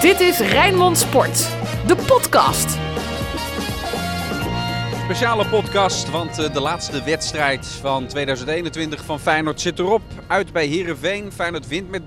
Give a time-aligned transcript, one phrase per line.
[0.00, 1.48] Dit is Rijnmond Sport,
[1.86, 2.78] de podcast.
[5.04, 10.02] Speciale podcast, want eh, de laatste wedstrijd van 2021 van Feyenoord zit erop.
[10.26, 11.32] Uit bij Herenveen.
[11.32, 12.06] Feyenoord wint met 3-0.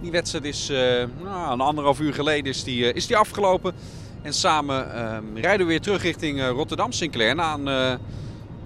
[0.00, 0.78] Die wedstrijd is uh,
[1.22, 3.74] nou, een anderhalf uur geleden is die, uh, is die afgelopen.
[4.22, 4.86] En samen
[5.34, 7.66] uh, rijden we weer terug richting Rotterdam Sinclair na een,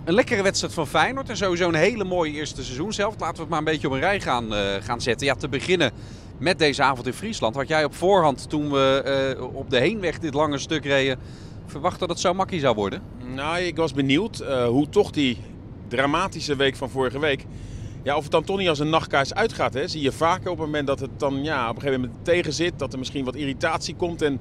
[0.05, 1.29] een lekkere wedstrijd van Feyenoord.
[1.29, 3.15] En sowieso een hele mooie eerste seizoen zelf.
[3.19, 4.53] Laten we het maar een beetje op een rij gaan,
[4.83, 5.27] gaan zetten.
[5.27, 5.93] Ja, te beginnen
[6.41, 7.55] met deze avond in Friesland.
[7.55, 11.19] Had jij op voorhand, toen we uh, op de heenweg dit lange stuk reden,
[11.67, 13.03] verwacht dat het zo makkie zou worden?
[13.35, 15.39] Nou, ik was benieuwd uh, hoe toch die
[15.89, 17.47] dramatische week van vorige week...
[18.03, 19.75] Ja, of het dan toch niet als een nachtkaars uitgaat.
[19.75, 19.89] Hè?
[19.89, 22.53] Zie je vaker op het moment dat het dan ja, op een gegeven moment tegen
[22.53, 22.79] zit.
[22.79, 24.23] Dat er misschien wat irritatie komt.
[24.23, 24.41] En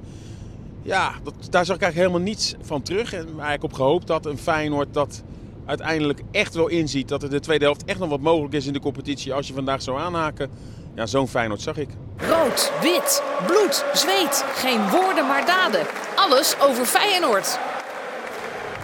[0.82, 3.12] ja, dat, daar zag ik eigenlijk helemaal niets van terug.
[3.12, 5.22] En eigenlijk op gehoopt dat een Feyenoord dat
[5.64, 7.08] uiteindelijk echt wel inziet.
[7.08, 9.34] Dat er de tweede helft echt nog wat mogelijk is in de competitie.
[9.34, 10.50] Als je vandaag zou aanhaken.
[10.94, 11.88] Ja, zo'n Feyenoord zag ik.
[12.16, 14.44] Rood, wit, bloed, zweet.
[14.54, 15.86] Geen woorden maar daden.
[16.16, 17.58] Alles over Feyenoord.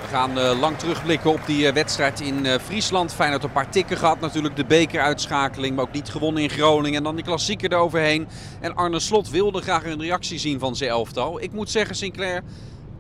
[0.03, 3.13] We gaan uh, lang terugblikken op die uh, wedstrijd in uh, Friesland.
[3.13, 4.21] Feyenoord een paar tikken gehad.
[4.21, 6.99] Natuurlijk de bekeruitschakeling, maar ook niet gewonnen in Groningen.
[6.99, 8.29] En dan die klassieker eroverheen.
[8.61, 11.43] En Arne Slot wilde graag een reactie zien van zijn elftal.
[11.43, 12.43] Ik moet zeggen, Sinclair,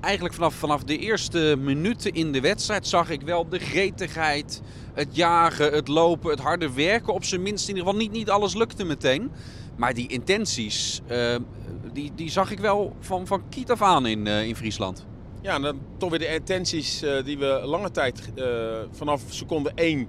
[0.00, 4.62] eigenlijk vanaf, vanaf de eerste minuten in de wedstrijd zag ik wel de gretigheid,
[4.96, 7.14] het jagen, het lopen, het harde werken.
[7.14, 9.30] Op zijn minst in ieder geval niet, niet alles lukte meteen.
[9.76, 11.36] Maar die intenties, uh,
[11.92, 15.06] die, die zag ik wel van, van kiet af aan in, uh, in Friesland.
[15.42, 18.32] Ja, dan toch weer de intenties uh, die we lange tijd
[18.92, 20.08] vanaf seconde 1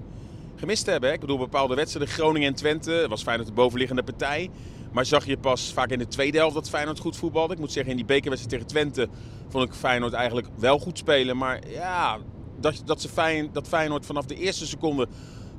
[0.56, 1.08] gemist hebben.
[1.08, 1.14] Hè?
[1.14, 4.50] Ik bedoel, bepaalde wedstrijden, Groningen en Twente, was Feyenoord de bovenliggende partij.
[4.92, 7.52] Maar zag je pas vaak in de tweede helft dat Feyenoord goed voetbalde.
[7.52, 9.08] Ik moet zeggen, in die bekerwedstrijd tegen Twente
[9.48, 11.36] vond ik Feyenoord eigenlijk wel goed spelen.
[11.36, 12.18] Maar ja,
[12.60, 15.08] dat, dat, ze Feyenoord, dat Feyenoord vanaf de eerste seconde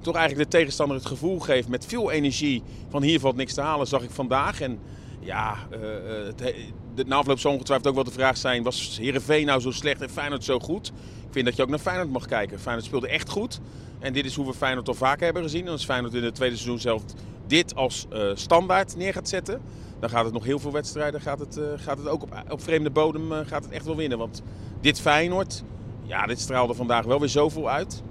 [0.02, 3.62] toch eigenlijk de tegenstander het gevoel geeft met veel energie van hier valt niks te
[3.62, 4.62] halen, zag ik vandaag.
[4.62, 4.80] En
[5.20, 5.80] ja, uh,
[6.26, 6.56] het,
[6.96, 10.02] de na afloop zal ongetwijfeld ook wel de vraag zijn, was Heerenveen nou zo slecht
[10.02, 10.88] en Feyenoord zo goed?
[11.28, 12.60] Ik vind dat je ook naar Feyenoord mag kijken.
[12.60, 13.60] Feyenoord speelde echt goed.
[14.00, 15.66] En dit is hoe we Feyenoord al vaker hebben gezien.
[15.66, 17.04] En als Feyenoord in het tweede seizoen zelf
[17.48, 19.62] dit als uh, standaard neer gaat zetten,
[20.00, 22.90] dan gaat het nog heel veel wedstrijden, gaat het, gaat het ook op, op vreemde
[22.90, 24.18] bodem gaat het echt wel winnen.
[24.18, 24.42] Want
[24.82, 25.64] dit Feyenoord,
[26.10, 28.04] ja, dit straalde vandaag wel weer zoveel uit.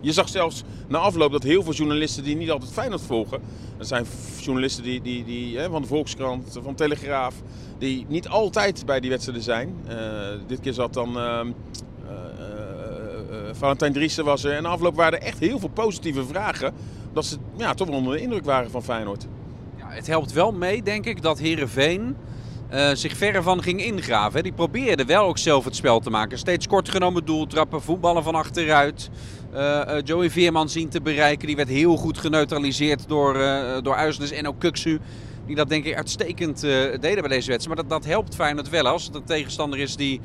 [0.00, 3.40] Je zag zelfs na afloop dat heel veel journalisten die niet altijd Feyenoord volgen,
[3.78, 4.06] er zijn
[4.40, 7.34] journalisten die, die, die, hè, van de Volkskrant, van Telegraaf,
[7.78, 9.76] die niet altijd bij die wedstrijden zijn.
[10.46, 11.50] dit keer zat dan ehm,
[13.52, 14.52] Valentijn Driessen was er.
[14.52, 16.74] En na afloop waren er echt heel veel positieve vragen.
[17.12, 19.26] Dat ze ja, toch wel onder de indruk waren van Feyenoord.
[19.76, 22.16] Ja, het helpt wel mee, denk ik, dat Herenveen
[22.74, 24.42] uh, zich verre van ging ingraven.
[24.42, 26.38] Die probeerde wel ook zelf het spel te maken.
[26.38, 29.10] Steeds kort genomen doeltrappen, voetballen van achteruit.
[29.54, 31.46] Uh, uh, Joey Veerman zien te bereiken.
[31.46, 35.00] Die werd heel goed geneutraliseerd door, uh, door Uisnes en ook Kuksu.
[35.46, 37.66] Die dat denk ik uitstekend deden bij deze wedstrijd.
[37.66, 40.20] Maar dat, dat helpt Feyenoord wel als het een tegenstander is die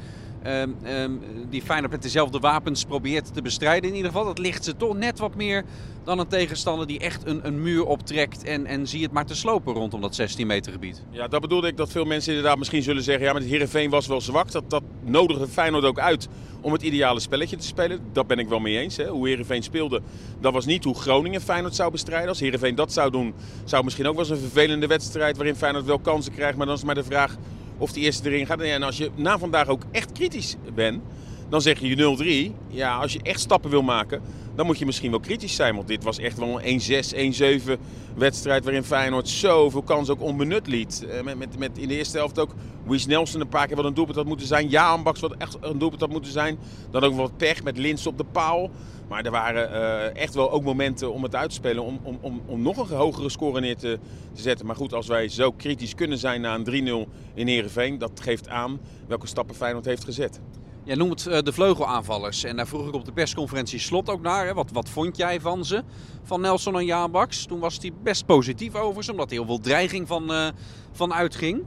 [0.47, 3.89] um, um, die Feyenoord met dezelfde wapens probeert te bestrijden.
[3.89, 5.63] In ieder geval, dat ligt ze toch net wat meer
[6.03, 9.35] dan een tegenstander die echt een, een muur optrekt en, en zie het maar te
[9.35, 11.03] slopen rondom dat 16 meter gebied.
[11.09, 13.89] Ja, dat bedoelde ik dat veel mensen inderdaad misschien zullen zeggen, ja, maar het Heerenveen
[13.89, 14.51] was wel zwak.
[14.51, 16.27] Dat, dat nodigde Feyenoord ook uit
[16.61, 17.99] om het ideale spelletje te spelen.
[18.11, 18.97] Dat ben ik wel mee eens.
[18.97, 19.07] Hè.
[19.07, 20.01] Hoe Heerenveen speelde,
[20.39, 22.29] dat was niet hoe Groningen Feyenoord zou bestrijden.
[22.29, 23.33] Als Heerenveen dat zou doen,
[23.63, 26.57] zou misschien ook wel eens een vervelende wedstrijd waarin Feyenoord wel kansen krijgt.
[26.57, 27.37] Maar dan is maar de vraag
[27.83, 28.61] of die eerste erin gaat.
[28.61, 31.01] En als je na vandaag ook echt kritisch bent,
[31.49, 32.55] dan zeg je 0-3.
[32.67, 34.21] Ja, als je echt stappen wil maken,
[34.55, 35.75] dan moet je misschien wel kritisch zijn.
[35.75, 37.79] Want dit was echt wel een 1-6, 1-7
[38.15, 41.05] wedstrijd waarin Feyenoord zoveel kans ook onbenut liet.
[41.09, 42.55] Eh, met, met, met in de eerste helft ook
[42.85, 44.69] Wies Nelson een paar keer wat een doelpunt had moeten zijn.
[44.69, 46.57] Jaan Baks wat echt een doelpunt had moeten zijn.
[46.91, 48.69] Dan ook wat pech met Lins op de paal.
[49.07, 51.83] Maar er waren uh, echt wel ook momenten om het uit te spelen.
[51.83, 53.99] Om, om, om, om nog een hogere score neer te,
[54.33, 54.65] te zetten.
[54.65, 57.97] Maar goed, als wij zo kritisch kunnen zijn na een 3-0 in Heerenveen.
[57.97, 60.39] Dat geeft aan welke stappen Feyenoord heeft gezet.
[60.85, 62.43] Jij noemt uh, de vleugelaanvallers.
[62.43, 64.45] En daar vroeg ik op de persconferentie Slot ook naar.
[64.45, 64.53] Hè.
[64.53, 65.83] Wat, wat vond jij van ze?
[66.23, 67.45] Van Nelson en Jaan Baks.
[67.45, 69.11] Toen was hij best positief over ze.
[69.11, 70.47] Omdat hij heel veel dreiging van, uh,
[70.91, 71.63] van uitging.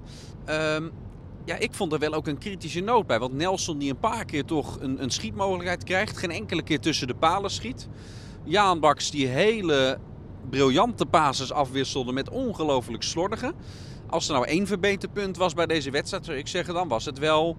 [0.49, 0.91] Um,
[1.45, 3.19] ja, ik vond er wel ook een kritische noot bij.
[3.19, 6.17] Want Nelson die een paar keer toch een, een schietmogelijkheid krijgt.
[6.17, 7.89] Geen enkele keer tussen de palen schiet.
[8.45, 9.99] Jaan Baks die hele
[10.51, 13.53] briljante basis afwisselde met ongelooflijk slordige.
[14.09, 17.19] Als er nou één verbeterpunt was bij deze wedstrijd, zou ik zeggen, dan was het
[17.19, 17.57] wel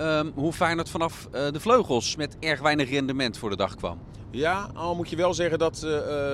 [0.00, 3.98] um, hoe Feyenoord vanaf uh, de vleugels met erg weinig rendement voor de dag kwam.
[4.30, 5.90] Ja, al moet je wel zeggen dat uh,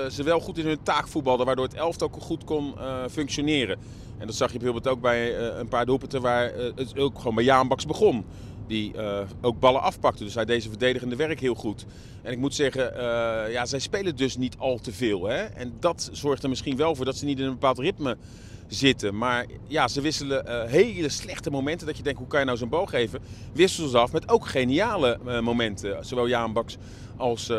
[0.09, 2.73] ze wel goed in hun taak voetbalden, waardoor het elftal ook goed kon
[3.11, 3.79] functioneren.
[4.17, 7.43] En dat zag je bijvoorbeeld ook bij een paar doelpunten waar het ook gewoon bij
[7.43, 8.25] Jaan Baks begon.
[8.67, 8.93] die
[9.41, 10.23] ook ballen afpakte.
[10.23, 11.85] Dus hij deed zijn verdedigende werk heel goed.
[12.21, 13.01] En ik moet zeggen,
[13.51, 15.27] ja, zij spelen dus niet al te veel.
[15.27, 15.43] Hè?
[15.43, 18.17] En dat zorgt er misschien wel voor dat ze niet in een bepaald ritme
[18.67, 19.17] zitten.
[19.17, 21.87] Maar ja, ze wisselen hele slechte momenten.
[21.87, 23.19] Dat je denkt, hoe kan je nou zo'n bal geven?
[23.53, 26.05] Wisselen ze af met ook geniale momenten.
[26.05, 26.77] Zowel Jaan Baks
[27.17, 27.57] als uh,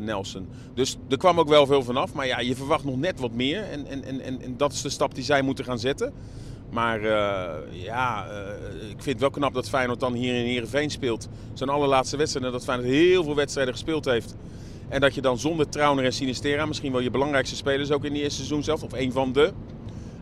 [0.00, 0.48] Nelson.
[0.74, 2.12] Dus er kwam ook wel veel vanaf.
[2.12, 3.62] Maar ja, je verwacht nog net wat meer.
[3.62, 6.12] En, en, en, en dat is de stap die zij moeten gaan zetten.
[6.70, 7.00] Maar
[7.70, 8.26] ja,
[8.80, 11.28] ik vind het wel knap dat Feyenoord dan hier in Heerenveen speelt.
[11.54, 12.46] Zijn allerlaatste wedstrijd.
[12.46, 14.34] En dat Feyenoord heel veel wedstrijden gespeeld heeft.
[14.88, 18.12] En dat je dan zonder Trauner en Sinistera, misschien wel je belangrijkste spelers ook in
[18.12, 19.52] die eerste seizoen zelf, of een van de.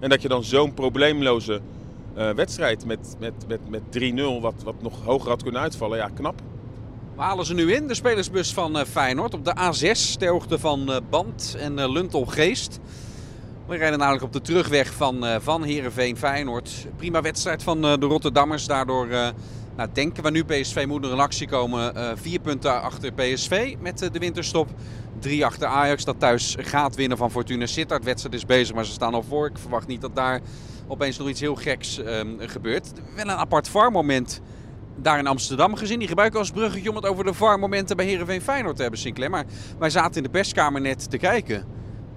[0.00, 1.60] En dat je dan zo'n probleemloze
[2.14, 3.82] wedstrijd met, met, met, met
[4.12, 6.42] 3-0, wat, wat nog hoger had kunnen uitvallen, ja, knap.
[7.14, 7.88] Waar halen ze nu in?
[7.88, 12.80] De spelersbus van uh, Feyenoord op de A6 ter hoogte van uh, Band en Luntel-Geest.
[13.66, 16.86] We rijden namelijk op de terugweg van, van Heerenveen Feyenoord.
[16.96, 18.66] Prima wedstrijd van de Rotterdammers.
[18.66, 19.08] Daardoor
[19.76, 22.18] nou, denken we nu PSV moet er in actie komen.
[22.18, 24.68] vier punten achter PSV met de winterstop.
[25.18, 28.04] Drie achter Ajax dat thuis gaat winnen van Fortuna Sittard.
[28.04, 29.46] Wedstrijd is bezig, maar ze staan al voor.
[29.46, 30.40] Ik verwacht niet dat daar
[30.86, 32.92] opeens nog iets heel geks ehm, gebeurt.
[33.14, 34.40] Wel een apart VAR-moment
[34.96, 35.98] daar in Amsterdam gezien.
[35.98, 39.30] Die gebruiken als bruggetje om het over de VAR-momenten bij Heerenveen Feyenoord te hebben, Sinclair.
[39.30, 39.44] Maar
[39.78, 41.64] wij zaten in de perskamer net te kijken.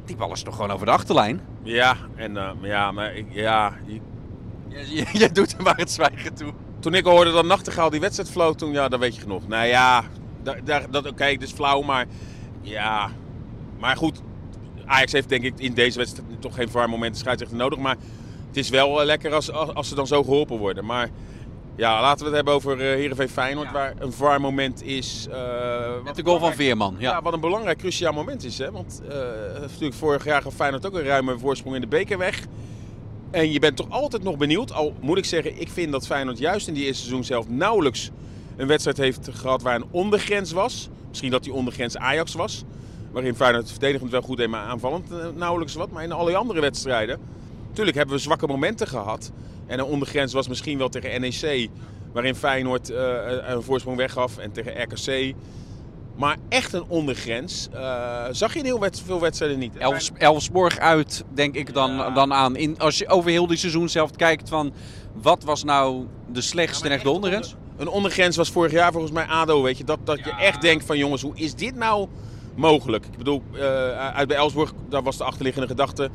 [0.05, 1.41] Die bal is toch gewoon over de achterlijn?
[1.63, 3.73] Ja, en uh, ja, maar ik, ja...
[5.13, 6.53] Jij doet er maar het zwijgen toe.
[6.79, 9.47] Toen ik hoorde dat Nachtegaal die wedstrijd floot, toen, ja, dan weet je genoeg.
[9.47, 10.03] Nou ja,
[10.43, 12.05] daar, daar, dat, oké, is flauw, maar
[12.61, 13.11] ja...
[13.79, 14.21] Maar goed,
[14.85, 17.79] Ajax heeft denk ik in deze wedstrijd toch geen VAR-momenten scheidsrechter nodig.
[17.79, 17.95] Maar
[18.47, 20.85] het is wel lekker als, als ze dan zo geholpen worden.
[20.85, 21.09] Maar
[21.75, 25.27] ja, laten we het hebben over uh, Heerenveen Feyenoord, waar een VAR moment is.
[25.29, 26.95] Uh, Met de goal van Veerman.
[26.97, 27.11] Ja.
[27.11, 27.21] ja.
[27.21, 28.57] wat een belangrijk, cruciaal moment is.
[28.57, 28.71] Hè?
[28.71, 29.15] Want uh,
[29.59, 32.45] natuurlijk vorig jaar gaf Feyenoord ook een ruime voorsprong in de beker weg.
[33.31, 34.73] En je bent toch altijd nog benieuwd.
[34.73, 38.11] Al moet ik zeggen, ik vind dat Feyenoord juist in die eerste seizoen zelf nauwelijks
[38.55, 40.89] een wedstrijd heeft gehad waar een ondergrens was.
[41.09, 42.63] Misschien dat die ondergrens Ajax was.
[43.11, 45.91] Waarin Feyenoord verdedigend wel goed deed, maar aanvallend nauwelijks wat.
[45.91, 47.19] Maar in alle andere wedstrijden.
[47.67, 49.31] Natuurlijk hebben we zwakke momenten gehad.
[49.65, 51.69] En een ondergrens was misschien wel tegen NEC,
[52.11, 52.97] waarin Feyenoord uh,
[53.47, 54.37] een voorsprong weggaf.
[54.37, 55.35] En tegen RKC.
[56.17, 59.77] Maar echt een ondergrens uh, zag je in heel wet, veel wedstrijden niet.
[59.77, 62.55] Elfs, Elfsborg uit, denk ik dan, dan aan.
[62.55, 64.73] In, als je over heel die seizoen zelf kijkt van
[65.13, 67.55] wat was nou de slechtste ja, en echt de ondergrens?
[67.77, 69.83] een ondergrens was vorig jaar volgens mij ADO, weet je.
[69.83, 72.07] Dat, dat je echt denkt van jongens, hoe is dit nou
[72.55, 73.05] mogelijk?
[73.05, 73.61] Ik bedoel, uh,
[74.13, 76.09] uit bij Elfsborg, daar was de achterliggende gedachte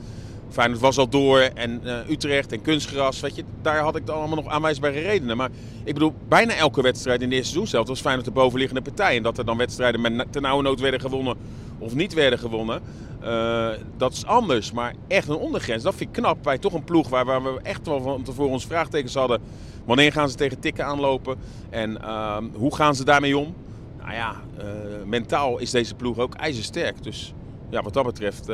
[0.52, 3.20] Feyenoord was al door en uh, Utrecht en kunstgras.
[3.20, 5.36] Weet je, daar had ik dan allemaal nog aanwijsbare redenen.
[5.36, 5.50] Maar
[5.84, 9.16] ik bedoel, bijna elke wedstrijd in de eerste seizoen zelf was Feyenoord de bovenliggende partij.
[9.16, 11.36] En dat er dan wedstrijden met ten nauwe nood werden gewonnen
[11.78, 12.80] of niet werden gewonnen.
[13.24, 14.72] Uh, dat is anders.
[14.72, 16.42] Maar echt een ondergrens, dat vind ik knap.
[16.42, 19.40] Bij toch een ploeg waar, waar we echt wel van tevoren ons vraagtekens hadden.
[19.84, 21.36] Wanneer gaan ze tegen tikken aanlopen?
[21.70, 23.54] En uh, hoe gaan ze daarmee om?
[23.98, 24.64] Nou ja, uh,
[25.06, 27.02] mentaal is deze ploeg ook ijzersterk.
[27.02, 27.34] Dus
[27.70, 28.48] ja, wat dat betreft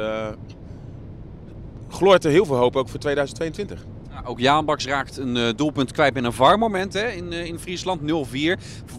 [1.89, 3.85] gloort er heel veel hoop ook voor 2022.
[4.25, 8.01] ook Jaan Baks raakt een uh, doelpunt kwijt met een VAR-moment hè, in, in Friesland.
[8.01, 8.05] 0-4.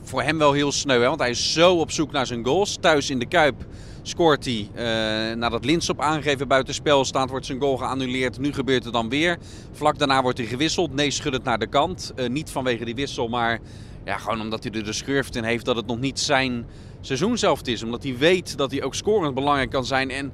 [0.03, 2.77] Voor hem wel heel sneu, hè, want hij is zo op zoek naar zijn goals.
[2.81, 3.65] Thuis in de Kuip
[4.01, 4.69] scoort hij.
[4.75, 8.39] Uh, nadat Lins op aangeven buitenspel staat, wordt zijn goal geannuleerd.
[8.39, 9.37] Nu gebeurt het dan weer.
[9.71, 10.93] Vlak daarna wordt hij gewisseld.
[10.93, 12.13] Nee, het naar de kant.
[12.29, 13.59] niet vanwege die wissel, maar
[14.05, 16.65] ja, gewoon omdat hij er de schurft in heeft dat het nog niet zijn
[17.01, 17.83] seizoen zelf is.
[17.83, 20.09] Omdat hij weet dat hij ook scorend belangrijk kan zijn.
[20.09, 20.31] En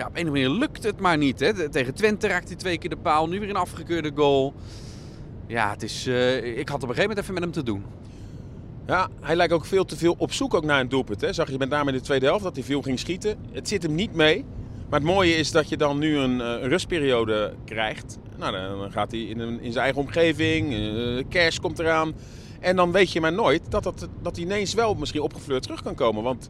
[0.00, 1.40] ja, op een of andere manier lukt het maar niet.
[1.40, 1.68] Hè.
[1.68, 3.28] Tegen Twente raakt hij twee keer de paal.
[3.28, 4.54] Nu weer een afgekeurde goal.
[5.46, 7.84] Ja, het is, uh, ik had op een gegeven moment even met hem te doen.
[8.86, 11.20] Ja, hij lijkt ook veel te veel op zoek ook naar een doelpunt.
[11.20, 11.32] Hè.
[11.32, 13.36] Zag je met name in de tweede helft dat hij veel ging schieten.
[13.52, 14.44] Het zit hem niet mee.
[14.88, 18.18] Maar het mooie is dat je dan nu een, een rustperiode krijgt.
[18.38, 20.72] Nou, dan gaat hij in, een, in zijn eigen omgeving.
[20.72, 22.14] Uh, kerst komt eraan.
[22.60, 25.82] En dan weet je maar nooit dat, dat, dat hij ineens wel misschien opgefleurd terug
[25.82, 26.22] kan komen.
[26.22, 26.48] Want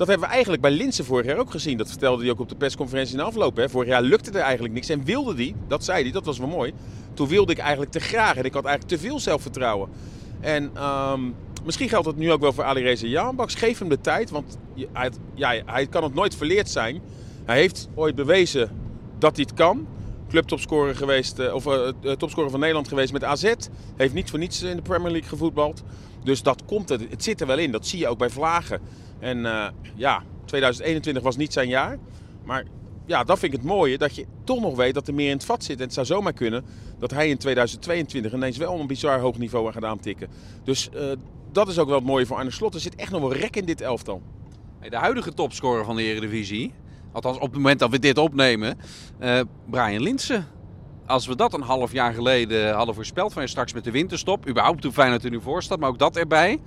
[0.00, 1.76] dat hebben we eigenlijk bij Linsen vorig jaar ook gezien.
[1.76, 3.56] Dat vertelde hij ook op de persconferentie in de afloop.
[3.56, 3.68] Hè.
[3.68, 4.88] Vorig jaar lukte er eigenlijk niks.
[4.88, 6.72] En wilde hij, dat zei hij, dat was wel mooi.
[7.14, 8.36] Toen wilde ik eigenlijk te graag.
[8.36, 9.88] En ik had eigenlijk te veel zelfvertrouwen.
[10.40, 13.54] En um, misschien geldt dat nu ook wel voor Ali Reza Jaanbaks.
[13.54, 14.58] Geef hem de tijd, want
[15.36, 17.00] hij, hij kan het nooit verleerd zijn.
[17.44, 18.70] Hij heeft ooit bewezen
[19.18, 19.86] dat hij het kan.
[20.28, 23.54] Clubtopscorer geweest, eh, of uh, topscorer van Nederland geweest met AZ.
[23.96, 25.82] Heeft niet voor niets in de Premier League gevoetbald.
[26.24, 27.72] Dus dat komt er, het zit er wel in.
[27.72, 28.80] Dat zie je ook bij Vlagen.
[29.20, 31.98] En uh, ja, 2021 was niet zijn jaar.
[32.44, 32.64] Maar
[33.06, 33.98] ja, dat vind ik het mooie.
[33.98, 35.76] Dat je toch nog weet dat er meer in het vat zit.
[35.76, 36.64] En het zou zomaar kunnen
[36.98, 40.28] dat hij in 2022 ineens wel een bizar hoog niveau gaat aantikken.
[40.64, 41.02] Dus uh,
[41.52, 42.74] dat is ook wel het mooie voor Arne Slot.
[42.74, 44.22] Er zit echt nog wel rek in dit elftal.
[44.88, 46.72] De huidige topscorer van de Eredivisie,
[47.12, 48.78] althans op het moment dat we dit opnemen,
[49.20, 50.46] uh, Brian Linsen.
[51.06, 54.84] als we dat een half jaar geleden hadden voorspeld, van straks met de winterstop, überhaupt
[54.84, 56.60] hoe Feyenoord er nu voor staat, maar ook dat erbij.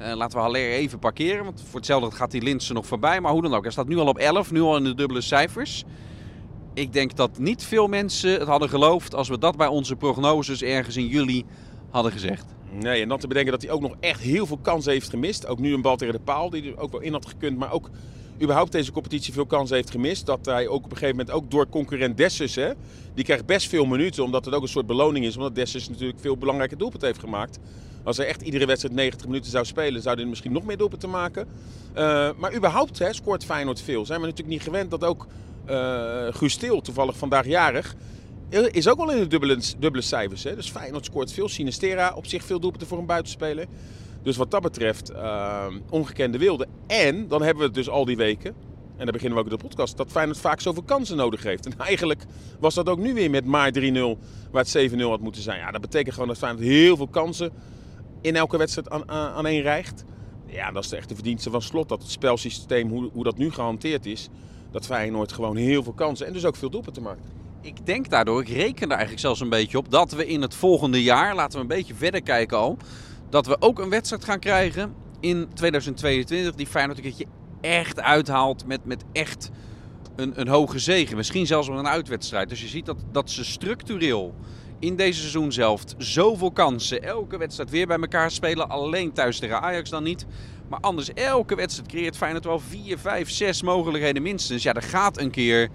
[0.00, 3.20] Uh, laten we Haller even parkeren, want voor hetzelfde gaat die Linsen nog voorbij.
[3.20, 5.20] Maar hoe dan ook, hij staat nu al op 11, nu al in de dubbele
[5.20, 5.84] cijfers.
[6.74, 10.62] Ik denk dat niet veel mensen het hadden geloofd als we dat bij onze prognoses
[10.62, 11.44] ergens in juli
[11.90, 12.44] hadden gezegd.
[12.70, 15.46] Nee, en dan te bedenken dat hij ook nog echt heel veel kansen heeft gemist.
[15.46, 17.72] Ook nu een bal tegen de paal die er ook wel in had gekund, maar
[17.72, 17.90] ook
[18.42, 20.26] überhaupt deze competitie veel kansen heeft gemist.
[20.26, 22.72] Dat hij ook op een gegeven moment ook door concurrent Dessus, hè,
[23.14, 25.36] die krijgt best veel minuten, omdat het ook een soort beloning is.
[25.36, 27.58] Omdat Dessus natuurlijk veel belangrijke doelpunten heeft gemaakt.
[28.04, 31.10] Als hij echt iedere wedstrijd 90 minuten zou spelen, zou hij misschien nog meer doelpunten
[31.10, 31.48] maken.
[31.96, 34.06] Uh, maar überhaupt hè, scoort Feyenoord veel.
[34.06, 35.26] Zijn we natuurlijk niet gewend dat ook
[35.70, 37.94] uh, Guus toevallig vandaag jarig,
[38.70, 40.44] is ook wel in de dubbele, dubbele cijfers.
[40.44, 40.54] Hè?
[40.54, 41.48] Dus Feyenoord scoort veel.
[41.48, 43.66] Sinistera op zich veel doelpunten voor een buitenspeler.
[44.22, 45.12] Dus wat dat betreft,
[45.90, 46.66] ongekende wilde.
[46.86, 48.54] En dan hebben we het dus al die weken,
[48.96, 51.66] en daar beginnen we ook de podcast, dat Feyenoord vaak zoveel kansen nodig heeft.
[51.66, 52.24] En eigenlijk
[52.58, 53.82] was dat ook nu weer met maar 3-0,
[54.50, 55.58] waar het 7-0 had moeten zijn.
[55.58, 57.52] Ja, dat betekent gewoon dat Feyenoord heel veel kansen
[58.24, 60.04] in elke wedstrijd aan, aan, één rijgt.
[60.46, 61.88] Ja, dat is de verdienste van Slot.
[61.88, 64.28] Dat het spelsysteem, hoe, hoe dat nu gehanteerd is,
[64.70, 67.20] dat Feyenoord gewoon heel veel kansen en dus ook veel doelpunten maakt.
[67.60, 70.54] Ik denk daardoor, ik reken er eigenlijk zelfs een beetje op, dat we in het
[70.54, 72.76] volgende jaar, laten we een beetje verder kijken al,
[73.30, 77.26] dat we ook een wedstrijd gaan krijgen in 2022 die Feyenoord een keertje
[77.60, 79.50] echt uithaalt met, met echt
[80.16, 81.16] een, een hoge zegen.
[81.16, 82.48] Misschien zelfs wel een uitwedstrijd.
[82.48, 84.34] Dus je ziet dat, dat ze structureel
[84.84, 87.02] in deze seizoen zelf zoveel kansen.
[87.02, 88.68] Elke wedstrijd weer bij elkaar spelen.
[88.68, 90.26] Alleen thuis tegen Ajax dan niet.
[90.68, 94.62] Maar anders, elke wedstrijd creëert Feyenoord wel 4, 5, 6 mogelijkheden minstens.
[94.62, 95.68] Ja, er gaat een keer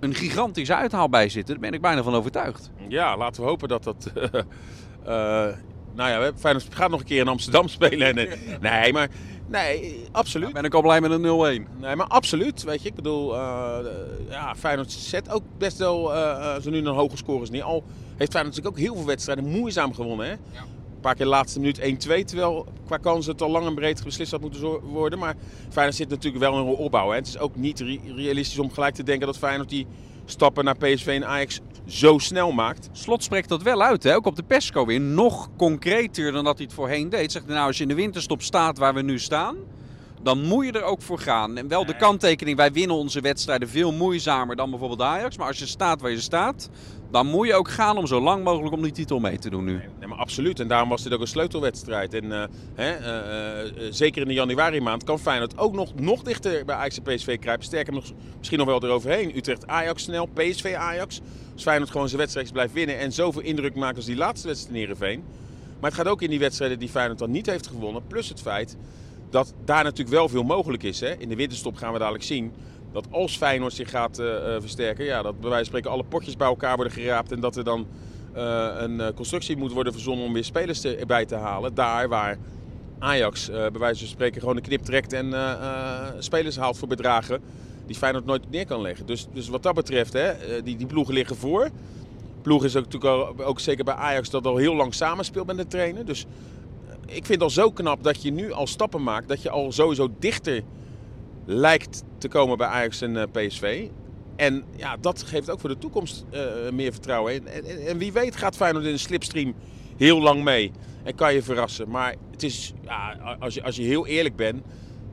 [0.00, 1.54] een gigantische uithaal bij zitten.
[1.54, 2.70] Daar ben ik bijna van overtuigd.
[2.88, 4.10] Ja, laten we hopen dat dat...
[4.16, 4.32] Uh,
[5.96, 8.16] nou ja, Feyenoord gaat nog een keer in Amsterdam spelen.
[8.16, 8.28] En,
[8.60, 9.08] nee, maar...
[9.48, 10.52] Nee, absoluut.
[10.52, 11.80] ben ik al blij met een 0-1.
[11.80, 12.62] Nee, maar absoluut.
[12.62, 13.78] Weet je, ik bedoel, uh,
[14.28, 16.10] ja, Feyenoord zet ook best wel,
[16.62, 17.62] zo nu een hoge scores niet.
[17.62, 17.84] Al
[18.16, 20.26] heeft Feyenoord natuurlijk ook heel veel wedstrijden moeizaam gewonnen.
[20.26, 20.32] Hè?
[20.32, 20.60] Ja.
[20.60, 24.04] Een paar keer de laatste minuut 1-2, terwijl qua kansen het al lang en breed
[24.04, 25.18] beslist had moeten worden.
[25.18, 25.34] Maar
[25.68, 27.10] Feyenoord zit natuurlijk wel in een opbouw.
[27.10, 27.16] Hè?
[27.16, 27.80] Het is ook niet
[28.16, 29.86] realistisch om gelijk te denken dat Feyenoord die
[30.24, 32.88] stappen naar PSV en Ajax zo snel maakt.
[32.92, 34.14] Slot spreekt dat wel uit, hè?
[34.14, 35.00] ook op de persco weer.
[35.00, 37.32] Nog concreter dan dat hij het voorheen deed.
[37.32, 39.56] Zegt nou, als je in de winterstop staat waar we nu staan,
[40.22, 41.56] dan moet je er ook voor gaan.
[41.56, 45.36] En wel de kanttekening, wij winnen onze wedstrijden veel moeizamer dan bijvoorbeeld Ajax.
[45.36, 46.70] Maar als je staat waar je staat,
[47.10, 49.64] dan moet je ook gaan om zo lang mogelijk om die titel mee te doen
[49.64, 49.80] nu.
[49.98, 50.60] Nee, maar absoluut.
[50.60, 52.14] En daarom was dit ook een sleutelwedstrijd.
[52.14, 52.44] En uh,
[52.74, 56.74] hè, uh, uh, zeker in de januari maand kan Feyenoord ook nog, nog dichter bij
[56.74, 57.66] Ajax en PSV kruipen.
[57.66, 58.04] Sterker nog,
[58.38, 59.36] misschien nog wel eroverheen.
[59.36, 61.20] Utrecht-Ajax snel, PSV-Ajax.
[61.52, 64.74] Als Feyenoord gewoon zijn wedstrijd blijft winnen en zoveel indruk maakt als die laatste wedstrijd
[64.74, 65.24] in Heerenveen.
[65.80, 68.06] Maar het gaat ook in die wedstrijden die Feyenoord dan niet heeft gewonnen.
[68.06, 68.76] Plus het feit
[69.30, 71.00] dat daar natuurlijk wel veel mogelijk is.
[71.00, 71.14] Hè?
[71.18, 72.52] In de winterstop gaan we dadelijk zien
[72.96, 74.26] dat als Feyenoord zich gaat uh,
[74.58, 77.56] versterken, ja, dat bij wijze van spreken alle potjes bij elkaar worden geraapt en dat
[77.56, 77.86] er dan
[78.36, 81.74] uh, een constructie moet worden verzonnen om weer spelers erbij te halen.
[81.74, 82.38] Daar waar
[82.98, 85.34] Ajax bij wijze van spreken gewoon een knip trekt en
[86.18, 87.40] spelers haalt voor bedragen
[87.86, 89.06] die Feyenoord nooit neer kan leggen.
[89.06, 91.70] Dus, dus wat dat betreft, hè, die, die ploegen liggen voor.
[92.42, 95.66] Ploeg is ook, natuurlijk ook zeker bij Ajax dat al heel lang samenspeelt met de
[95.66, 96.04] trainer.
[96.04, 96.26] Dus
[97.06, 99.72] ik vind het al zo knap dat je nu al stappen maakt, dat je al
[99.72, 100.62] sowieso dichter
[101.46, 103.88] lijkt te komen bij Ajax en eh, PSV.
[104.36, 106.40] En ja, dat geeft ook voor de toekomst uh,
[106.72, 107.32] meer vertrouwen.
[107.32, 109.54] En, en, en, wie weet gaat Feyenoord in de slipstream
[109.96, 110.72] heel lang mee.
[111.02, 111.88] En kan je verrassen.
[111.88, 114.62] Maar het is, ja, als, je, als je heel eerlijk bent,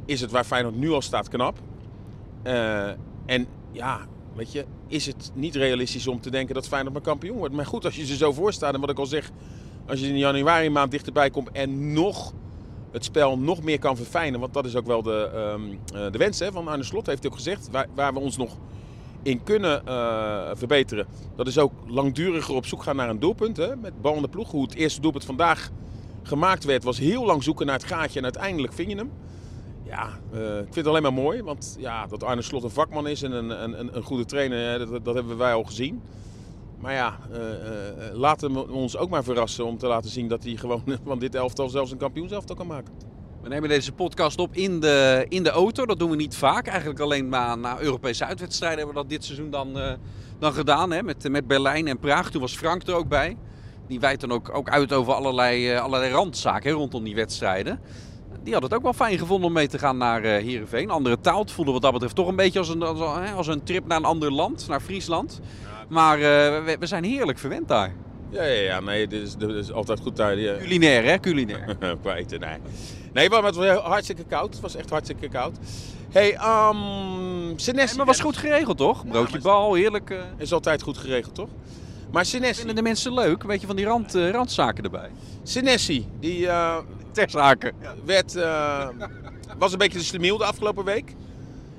[0.05, 1.59] is het waar Feyenoord nu al staat knap.
[2.43, 2.87] Uh,
[3.25, 3.99] en ja,
[4.35, 7.53] weet je, is het niet realistisch om te denken dat Feyenoord maar kampioen wordt.
[7.53, 9.31] Maar goed, als je ze zo voorstaat en wat ik al zeg,
[9.87, 12.33] als je in januari maand dichterbij komt en nog
[12.93, 14.39] het spel nog meer kan verfijnen.
[14.39, 15.79] Want dat is ook wel de, um,
[16.11, 17.69] de wens hè, van Arne Slot, heeft ook gezegd.
[17.71, 18.57] Waar, waar we ons nog
[19.23, 21.05] in kunnen uh, verbeteren.
[21.35, 23.57] Dat is ook langduriger op zoek gaan naar een doelpunt.
[23.57, 24.51] Hè, met bal in de ploeg.
[24.51, 25.69] Hoe het eerste doelpunt vandaag
[26.23, 28.17] gemaakt werd, was heel lang zoeken naar het gaatje.
[28.17, 29.11] En uiteindelijk ving je hem.
[29.83, 31.43] Ja, uh, ik vind het alleen maar mooi.
[31.43, 34.87] Want ja, dat Arne Slot een vakman is en een, een, een goede trainer, hè,
[34.87, 36.01] dat, dat hebben wij al gezien.
[36.83, 37.47] Maar ja, uh, uh,
[38.13, 41.35] laten we ons ook maar verrassen om te laten zien dat hij gewoon van dit
[41.35, 42.93] elftal zelfs een kampioenselftal kan maken.
[43.41, 45.85] We nemen deze podcast op in de, in de auto.
[45.85, 46.67] Dat doen we niet vaak.
[46.67, 49.91] Eigenlijk alleen maar na Europese uitwedstrijden hebben we dat dit seizoen dan, uh,
[50.39, 50.91] dan gedaan.
[50.91, 51.03] Hè?
[51.03, 52.31] Met, met Berlijn en Praag.
[52.31, 53.37] Toen was Frank er ook bij.
[53.87, 57.79] Die wijt dan ook, ook uit over allerlei, allerlei randzaken hè, rondom die wedstrijden.
[58.43, 60.89] Die had het ook wel fijn gevonden om mee te gaan naar uh, Heerenveen.
[60.89, 61.39] Andere taal.
[61.39, 62.99] Het voelde wat dat betreft toch een beetje als een, als,
[63.35, 64.67] als een trip naar een ander land.
[64.67, 65.41] Naar Friesland.
[65.93, 66.23] Maar uh,
[66.65, 67.93] we, we, zijn heerlijk verwend daar.
[68.29, 70.39] Ja, ja, ja nee, dit is, dit is altijd goed daar.
[70.39, 70.57] Ja.
[70.57, 71.19] Culinair, hè?
[71.19, 71.77] Culinair.
[72.17, 72.57] Eten, nee.
[73.13, 74.53] Nee, maar het was hartstikke koud.
[74.53, 75.57] Het was echt hartstikke koud.
[76.11, 76.37] hey,
[76.69, 77.97] um, Senesi...
[77.97, 79.07] maar was goed geregeld, toch?
[79.07, 80.09] Broodje ja, bal, heerlijk.
[80.09, 80.17] Uh...
[80.37, 81.49] Is altijd goed geregeld, toch?
[82.11, 83.43] Maar Senesi, Vinden de mensen leuk?
[83.43, 85.09] Weet je, van die rand, eh, randzaken erbij.
[85.43, 86.77] Senesi die eh,
[87.11, 87.73] Ter zaken.
[88.05, 88.87] werd, eh,
[89.57, 91.15] was een beetje de slimiel de afgelopen week.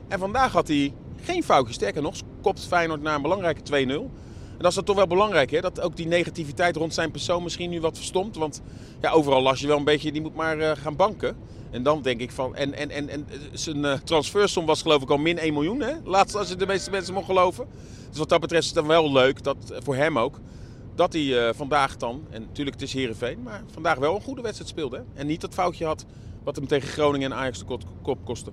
[0.09, 0.93] En vandaag had hij
[1.25, 1.73] geen foutje.
[1.73, 3.73] Sterker nog, kopt Feyenoord naar een belangrijke 2-0.
[3.75, 5.61] En dat is dan toch wel belangrijk, hè?
[5.61, 8.37] dat ook die negativiteit rond zijn persoon misschien nu wat verstomt.
[8.37, 8.63] Want
[9.01, 11.37] ja, overal las je wel een beetje, die moet maar eh, gaan banken.
[11.75, 15.11] En dan denk ik van, en, en, en, en zijn eh, transfersom was geloof ik
[15.11, 15.93] al min 1 miljoen, hè?
[16.05, 17.67] Laatst als je de meeste mensen mocht geloven.
[18.09, 20.41] Dus wat dat betreft is het dan wel leuk, dat, eh, voor hem ook,
[20.95, 24.43] dat hij eh, vandaag dan, en natuurlijk het is Heerenveen, maar vandaag wel een goede
[24.43, 25.05] wedstrijd speelde.
[25.15, 26.05] En niet dat foutje had
[26.45, 28.53] wat hem tegen Groningen en Ajax de kop kostte.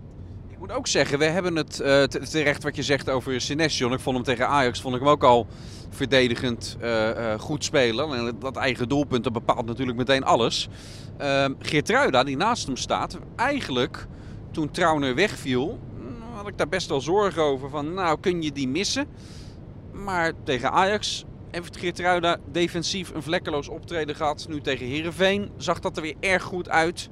[0.62, 3.94] Moet ook zeggen, we hebben het eh, te- terecht wat je zegt over Sinession.
[3.94, 5.48] Ik vond hem tegen Ajax vond ik hem ook al
[5.90, 8.14] verdedigend eh, eh, goed spelen.
[8.14, 10.70] En dat eigen doelpunt dat bepaalt natuurlijk meteen alles.
[11.18, 14.08] Ehm Geertruida, die naast hem staat, eigenlijk
[14.52, 17.70] toen Trauner wegviel, mm, had ik daar best wel zorgen over.
[17.70, 19.08] Van, nou, kun je die missen?
[19.92, 24.46] Maar tegen Ajax heeft Geertruida defensief een vlekkeloos optreden gehad.
[24.50, 27.10] Nu tegen Herenveen zag dat er weer erg goed uit.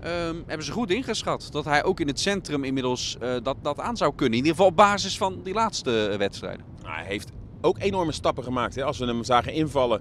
[0.00, 3.80] Ehm, hebben ze goed ingeschat dat hij ook in het centrum inmiddels eh, dat, dat
[3.80, 4.38] aan zou kunnen.
[4.38, 6.64] In ieder geval op basis van die laatste eh, wedstrijden.
[6.82, 8.74] Nou, hij heeft ook enorme stappen gemaakt.
[8.74, 8.84] Hè?
[8.84, 10.00] Als we hem zagen invallen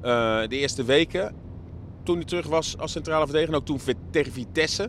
[0.00, 1.34] eh, de eerste weken,
[2.02, 3.54] toen hij terug was als centrale verdediger.
[3.54, 3.80] Ook toen
[4.10, 4.88] tegen Vitesse,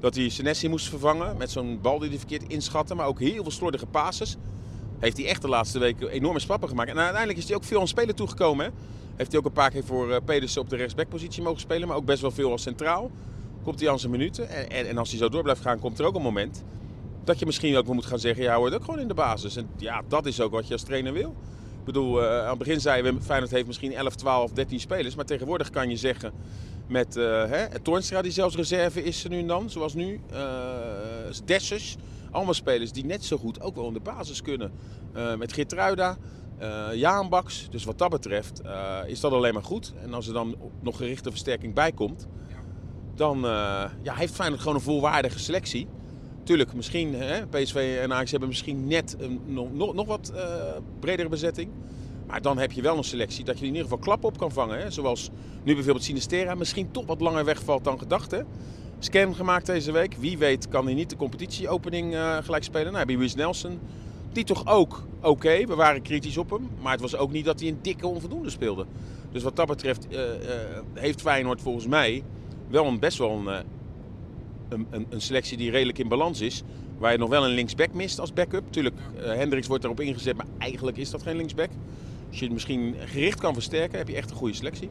[0.00, 2.94] dat hij Senesi moest vervangen met zo'n bal die hij verkeerd inschatte.
[2.94, 4.36] Maar ook heel veel slordige passes.
[4.98, 6.90] Heeft hij echt de laatste weken enorme stappen gemaakt.
[6.90, 8.64] En uiteindelijk is hij ook veel aan spelen toegekomen.
[8.64, 8.70] Hè?
[9.16, 11.88] Heeft hij ook een paar keer voor Pedersen op de rechtsbackpositie mogen spelen.
[11.88, 13.10] Maar ook best wel veel als centraal.
[13.62, 14.48] Komt hij aan zijn minuten.
[14.48, 16.64] En, en, als hij zo door blijft gaan, komt er ook een moment
[17.24, 19.56] dat je misschien ook moet gaan zeggen, ja, hoort ook gewoon in de basis.
[19.56, 21.34] En ja, dat is ook wat je als trainer wil.
[21.78, 25.14] Ik bedoel, eh, aan het begin zeiden we, Feyenoord heeft misschien 11, 12, 13 spelers.
[25.14, 26.32] Maar tegenwoordig kan je zeggen,
[26.86, 30.20] met uh, hè, Toornstra die zelfs reserve is nu en dan, zoals nu.
[30.32, 30.40] Uh,
[31.44, 31.96] Dessers,
[32.30, 34.72] allemaal spelers die net zo goed ook wel in de basis kunnen.
[35.38, 36.16] Met Geertruida,
[36.62, 37.66] uh, Jaanbaks.
[37.70, 38.62] Dus wat dat betreft
[39.06, 39.92] is dat alleen maar goed.
[40.02, 42.26] En als er dan nog gerichte versterking bij komt,
[43.20, 43.40] dan
[44.02, 45.86] ja, heeft Feyenoord gewoon een volwaardige selectie.
[46.42, 50.42] Tuurlijk, misschien, hè, PSV en Ajax hebben misschien net een nog, nog, wat uh,
[51.00, 51.70] bredere bezetting.
[52.26, 54.52] Maar dan heb je wel een selectie dat je in ieder geval klap op kan
[54.52, 54.80] vangen.
[54.80, 54.90] Hè.
[54.90, 55.30] Zoals
[55.62, 58.30] nu bijvoorbeeld Sinistera misschien toch wat langer wegvalt dan gedacht.
[58.30, 58.40] Hè.
[58.98, 60.14] Scan gemaakt deze week.
[60.18, 62.86] Wie weet kan hij niet de competitieopening uh, gelijk spelen.
[62.86, 63.78] Nou, heb je Luis Nelson.
[64.32, 65.66] Die toch ook oké.
[65.66, 66.70] We waren kritisch op hem.
[66.80, 68.86] Maar het was ook niet dat hij een dikke onvoldoende speelde.
[69.32, 70.06] Dus wat dat betreft
[70.94, 72.22] heeft Feyenoord volgens mij
[72.70, 73.64] wel een best wel een
[74.70, 76.62] een, een, een, selectie die redelijk in balans is.
[76.98, 78.64] Waar je nog wel een linksback mist als backup.
[78.70, 81.68] Tuurlijk, uh, Hendricks wordt erop ingezet, maar eigenlijk is dat geen linksback.
[82.28, 84.88] Als je het misschien gericht kan versterken, heb je echt een goede selectie.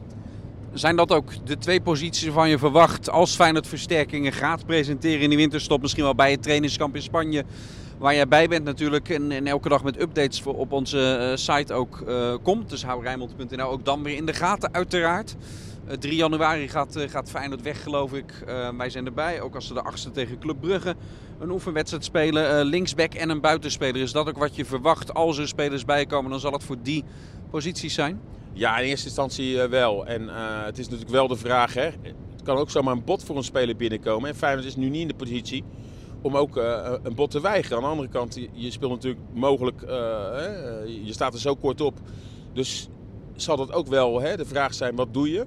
[0.72, 5.28] Zijn dat ook de twee posities waarvan je verwacht als Feyenoord versterkingen gaat presenteren in
[5.28, 5.80] die winterstop?
[5.80, 7.44] Misschien wel bij het trainingskamp in Spanje.
[7.98, 11.74] Waar jij bij bent natuurlijk en, elke dag met updates voor op onze uh, site
[11.74, 12.04] ook
[12.42, 12.70] komt.
[12.70, 15.36] Dus hou Rijnmond.nl ook dan weer in de gaten uiteraard.
[15.98, 18.44] 3 januari gaat, uh, gaat Feyenoord weg, geloof ik.
[18.48, 20.94] Uh, wij zijn erbij, ook als ze de achtste tegen Club Brugge
[21.38, 22.64] een oefenwedstrijd spelen.
[22.64, 24.02] Linksback en een buitenspeler.
[24.02, 26.30] Is dat ook wat je verwacht als er spelers bijkomen?
[26.30, 27.04] Dan zal het voor die
[27.50, 28.20] posities zijn?
[28.52, 30.06] Ja, in eerste instantie wel.
[30.06, 30.28] En
[30.64, 31.84] het is natuurlijk wel de vraag, hè.
[31.84, 34.28] het kan ook zomaar een bot voor een speler binnenkomen.
[34.28, 35.64] En Feyenoord is nu niet in de positie
[36.22, 36.56] om ook
[37.02, 37.76] een bot te weigeren.
[37.76, 39.80] Aan de andere kant, je speelt natuurlijk mogelijk,
[41.04, 41.98] je staat er zo kort op.
[42.52, 42.88] Dus
[43.36, 45.46] zal dat ook wel hè, de vraag zijn, wat doe je?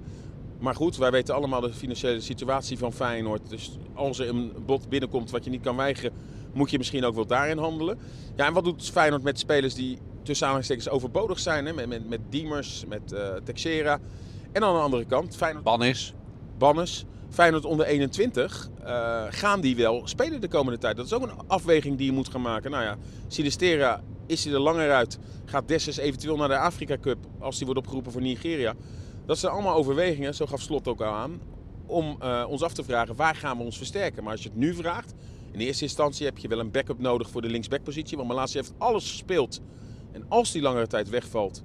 [0.64, 3.50] Maar goed, wij weten allemaal de financiële situatie van Feyenoord.
[3.50, 6.14] Dus als er een bod binnenkomt wat je niet kan weigeren,
[6.54, 8.00] moet je misschien ook wel daarin handelen.
[8.36, 11.66] Ja, en wat doet Feyenoord met spelers die tussen aanhalingstekens overbodig zijn?
[11.66, 11.74] Hè?
[11.74, 14.00] Met, met, met Diemers, met uh, Texera.
[14.52, 15.64] En aan de andere kant, Feyenoord...
[15.64, 16.14] Bannis.
[16.58, 17.06] Bannis.
[17.30, 20.96] Feyenoord onder 21, uh, gaan die wel spelen de komende tijd?
[20.96, 22.72] Dat is ook een afweging die je moet gaan maken.
[22.72, 22.98] Nou ja,
[23.28, 25.20] Sinistera is hij er langer uit.
[25.46, 28.76] Gaat Dessus eventueel naar de Afrika Cup als die wordt opgeroepen voor Nigeria?
[29.26, 31.42] Dat zijn allemaal overwegingen, zo gaf Slot ook al aan,
[31.86, 34.24] om uh, ons af te vragen waar gaan we ons versterken.
[34.24, 35.14] Maar als je het nu vraagt,
[35.52, 38.18] in eerste instantie heb je wel een backup nodig voor de linksbackpositie.
[38.18, 39.62] Want Malasia heeft alles gespeeld.
[40.12, 41.64] En als die langere tijd wegvalt,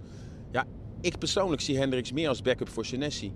[0.50, 0.66] ja,
[1.00, 3.32] ik persoonlijk zie Hendricks meer als backup voor Senesi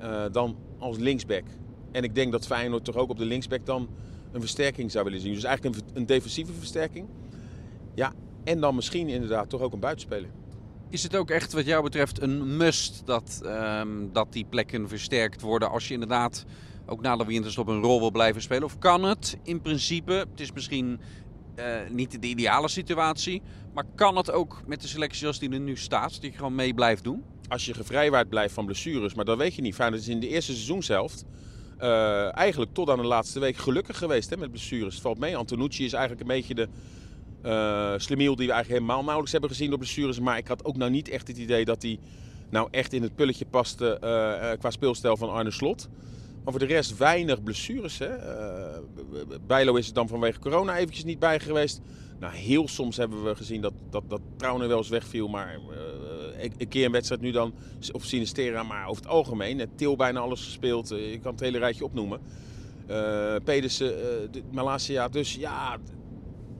[0.00, 1.44] uh, dan als linksback.
[1.92, 3.88] En ik denk dat Feyenoord toch ook op de linksback dan
[4.32, 5.34] een versterking zou willen zien.
[5.34, 7.06] Dus eigenlijk een, een defensieve versterking.
[7.94, 8.12] Ja,
[8.44, 10.30] en dan misschien inderdaad toch ook een buitenspeler.
[10.90, 15.40] Is het ook echt wat jou betreft een must dat, um, dat die plekken versterkt
[15.40, 16.44] worden als je inderdaad
[16.86, 18.64] ook na de winterstop een rol wil blijven spelen?
[18.64, 21.00] Of kan het in principe, het is misschien
[21.58, 23.42] uh, niet de ideale situatie,
[23.74, 26.54] maar kan het ook met de selectie zoals die er nu staat, dat je gewoon
[26.54, 27.24] mee blijft doen?
[27.48, 29.74] Als je gevrijwaard blijft van blessures, maar dat weet je niet.
[29.74, 31.24] Feyenoord is in de eerste seizoenshelft
[31.80, 34.94] uh, eigenlijk tot aan de laatste week gelukkig geweest hè, met blessures.
[34.94, 36.68] Het valt mee, Antonucci is eigenlijk een beetje de
[37.46, 40.20] Uh, Slemiel die we eigenlijk helemaal nauwelijks hebben gezien door blessures.
[40.20, 41.98] Maar ik had ook nou niet echt het idee dat hij
[42.50, 45.88] nou echt in het pulletje paste uh, qua speelstijl van Arne Slot.
[46.44, 47.98] Maar voor de rest weinig blessures.
[47.98, 48.08] Hè?
[49.46, 51.80] Bijlo is er dan vanwege corona eventjes niet bij geweest.
[52.20, 55.28] Nou, heel soms hebben we gezien dat, dat, dat Trouwen wel eens wegviel.
[55.28, 55.58] Maar
[56.58, 57.54] een keer een wedstrijd nu dan,
[57.92, 58.62] of Sinistera.
[58.62, 60.88] Maar over het algemeen, Til bijna alles gespeeld.
[60.88, 62.20] Je kan het hele rijtje opnoemen.
[63.44, 63.94] Pedersen,
[64.50, 65.08] Malasia.
[65.08, 65.78] Dus ja,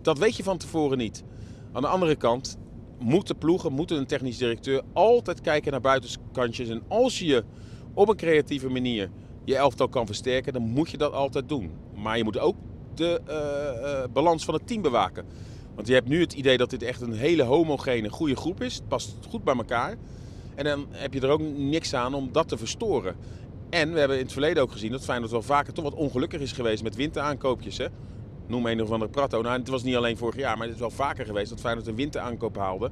[0.06, 1.24] dat weet je van tevoren niet.
[1.72, 2.58] Aan de andere kant
[2.98, 6.68] moeten ploegen, moeten een technisch directeur altijd kijken naar buitenkantjes.
[6.68, 7.44] En als je
[7.94, 9.10] op een creatieve manier
[9.44, 11.70] je elftal kan versterken, dan moet je dat altijd doen.
[11.94, 12.56] Maar je moet ook
[12.94, 15.24] de uh, uh, balans van het team bewaken.
[15.74, 18.74] Want je hebt nu het idee dat dit echt een hele homogene, goede groep is.
[18.74, 19.96] Het past goed bij elkaar.
[20.54, 23.16] En dan heb je er ook niks aan om dat te verstoren.
[23.70, 26.40] En we hebben in het verleden ook gezien dat Feyenoord wel vaker toch wat ongelukkig
[26.40, 27.78] is geweest met winteraankoopjes.
[27.78, 27.86] Hè?
[28.46, 29.42] Noem een of andere Prato.
[29.42, 31.86] Nou, het was niet alleen vorig jaar, maar het is wel vaker geweest dat Feyenoord
[31.86, 32.90] een winteraankoop haalde.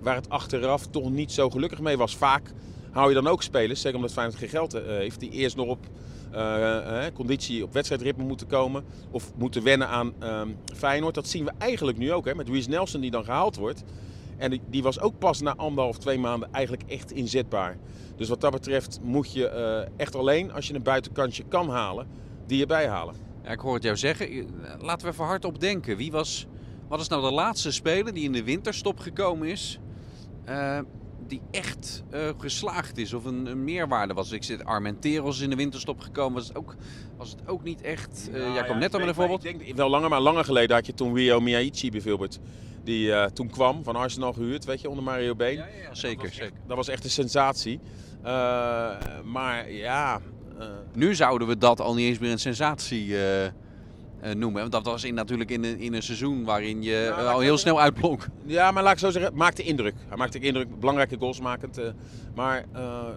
[0.00, 2.16] Waar het achteraf toch niet zo gelukkig mee was.
[2.16, 2.52] Vaak
[2.90, 5.86] hou je dan ook spelers, zeker omdat Feyenoord geen geld heeft, die eerst nog op
[6.34, 8.84] uh, conditie op wedstrijdritme moeten komen.
[9.10, 10.40] Of moeten wennen aan uh,
[10.76, 11.14] Feyenoord.
[11.14, 13.84] Dat zien we eigenlijk nu ook hè, met Reece Nelson die dan gehaald wordt.
[14.36, 17.76] En die, was ook pas na anderhalf, twee maanden eigenlijk echt inzetbaar.
[18.16, 19.46] Dus wat dat betreft moet je
[19.96, 22.06] echt alleen als je een buitenkantje kan halen,
[22.46, 23.27] die erbij halen.
[23.48, 24.48] Ja, ik hoor het jou zeggen.
[24.80, 25.96] Laten we even hardop denken.
[25.96, 26.46] Wie was,
[26.88, 29.78] wat is nou de laatste speler die in de winterstop gekomen is?
[30.48, 30.78] Uh,
[31.26, 34.32] die echt uh, geslaagd is of een, een, meerwaarde was.
[34.32, 36.74] Ik zit Armenteros in de winterstop gekomen, was het ook,
[37.16, 38.28] was het ook niet echt.
[38.32, 39.44] Uh, nou, jij kwam net al met een voorbeeld.
[39.44, 42.38] Ik denk wel langer, maar langer geleden had je toen Rio Miyaichi bijvoorbeeld.
[42.84, 45.54] Die uh, toen kwam van Arsenal gehuurd, weet je, onder Mario Been.
[45.54, 46.58] Ja, ja, ja zeker, dat zeker.
[46.66, 47.80] dat was echt een sensatie.
[49.24, 50.20] maar ja.
[50.92, 53.20] Nu zouden we dat al niet eens meer een sensatie uh,
[54.34, 54.60] noemen.
[54.60, 57.58] Want dat was in, natuurlijk in een, in een seizoen waarin je ja, al heel
[57.58, 58.26] snel uitblonk.
[58.46, 59.94] Ja, maar laat ik zo zeggen, maakte indruk.
[60.08, 61.80] Hij maakte indruk, belangrijke goals makend.
[62.34, 62.64] Maar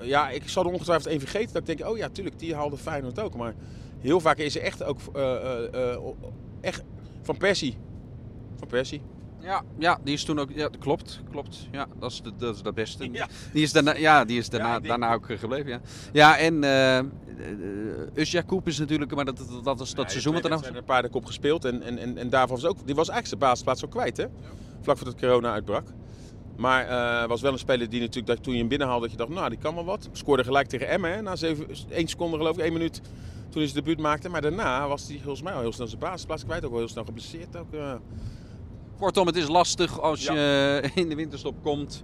[0.02, 1.54] ja, ik zal er ongetwijfeld één vergeten.
[1.54, 3.36] Dat ik denk, oh ja, tuurlijk, die haalde Feyenoord ook.
[3.36, 3.54] Maar
[4.00, 5.00] heel vaak is er echt ook
[6.62, 6.84] echt
[7.22, 7.78] van Persie.
[8.56, 9.02] Van Persie.
[9.42, 10.50] Ja, ja, die is toen ook.
[10.54, 11.68] Ja, klopt, klopt.
[11.72, 13.10] Ja, dat is de, dat is de beste.
[13.12, 13.28] Ja.
[13.54, 15.70] Die is daarna, ja, die is daarna, ja, daarna ook gebleven.
[15.70, 15.82] Ja,
[16.14, 16.64] ja en
[18.24, 20.66] uh, Koep is natuurlijk, maar dat, dat, dat is dat ja, seizoen wat er nog.
[20.66, 22.86] een paar kop gespeeld en, en, en, en daarvan was ook.
[22.86, 24.26] Die was eigenlijk zijn basisplaats ook kwijt, hè?
[24.82, 25.88] Vlak voordat corona uitbrak.
[26.58, 29.18] Maar uh, was wel een speler die natuurlijk, dat toen je hem binnenhaalde, dat je
[29.18, 30.10] dacht, nou, die kan wel wat.
[30.12, 33.02] Scoorde gelijk tegen Emmen, hè, na 7, 1 seconde geloof ik, 1 minuut
[33.50, 34.30] toen hij zijn debuut maakte.
[34.30, 36.90] Maar daarna was hij volgens mij al heel snel zijn basisplaats kwijt, ook wel heel
[36.90, 37.58] snel geblesseerd.
[37.58, 37.94] Ook, uh,
[39.02, 40.34] Kortom, het is lastig als ja.
[40.34, 42.04] je in de winterstop komt.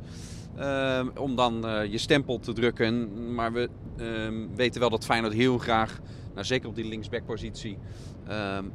[0.59, 3.33] Uh, om dan uh, je stempel te drukken.
[3.33, 5.99] Maar we uh, weten wel dat Feyenoord heel graag,
[6.33, 7.77] nou, zeker op die linksbackpositie,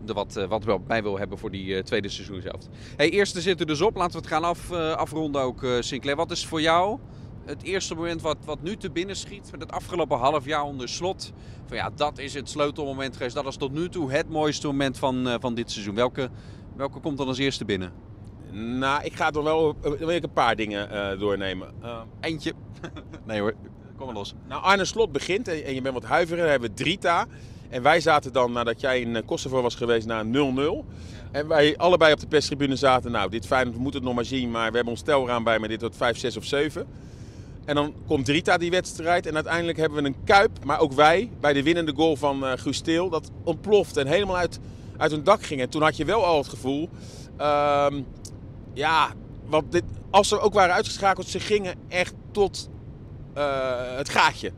[0.06, 2.68] er wat, uh, wat bij wil hebben voor die tweede seizoen zelf.
[2.96, 3.96] Hey, eerste zit er dus op.
[3.96, 6.16] Laten we het gaan af, afronden ook, Sinclair.
[6.16, 6.98] Wat is voor jou
[7.44, 10.88] het eerste moment wat, wat nu te binnen schiet met het afgelopen half jaar onder
[10.88, 11.32] slot?
[11.66, 13.34] Van ja, dat is het sleutelmoment geweest.
[13.34, 15.94] Dat is tot nu toe het mooiste moment van, van dit seizoen.
[15.94, 16.30] Welke,
[16.76, 18.10] welke komt dan als eerste binnen?
[18.52, 21.68] Nou, ik ga er wel wil ik een paar dingen uh, doornemen.
[21.82, 22.52] Uh, Eentje.
[23.26, 23.54] nee hoor,
[23.96, 24.34] kom maar los.
[24.48, 26.40] Nou, Arne Slot begint en, en je bent wat huiverig.
[26.40, 27.26] Dan hebben we Drita.
[27.68, 30.28] En wij zaten dan, nadat jij in Kosovo was geweest, naar 0-0.
[30.28, 30.82] Ja.
[31.30, 33.10] En wij allebei op de perstribune zaten.
[33.10, 34.50] Nou, dit fijn, we moeten het nog maar zien.
[34.50, 36.86] Maar we hebben ons telraam bij, maar dit wordt 5, 6 of 7.
[37.64, 39.26] En dan komt Drita die wedstrijd.
[39.26, 40.64] En uiteindelijk hebben we een kuip.
[40.64, 44.36] Maar ook wij, bij de winnende goal van uh, Guus Teel, dat ontploft en helemaal
[44.36, 44.60] uit,
[44.96, 45.60] uit hun dak ging.
[45.60, 46.88] En toen had je wel al het gevoel...
[47.40, 47.86] Uh,
[48.74, 49.12] ja,
[49.44, 52.68] want dit, als ze ook waren uitgeschakeld, ze gingen echt tot
[53.36, 54.52] uh, het gaatje.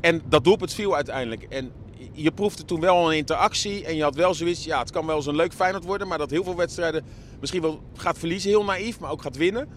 [0.00, 1.42] En dat doelpunt viel uiteindelijk.
[1.42, 1.72] En
[2.12, 3.84] je proefde toen wel een interactie.
[3.84, 6.08] En je had wel zoiets, ja, het kan wel eens een leuk Feyenoord worden.
[6.08, 7.04] Maar dat heel veel wedstrijden
[7.40, 9.68] misschien wel gaat verliezen, heel naïef, maar ook gaat winnen.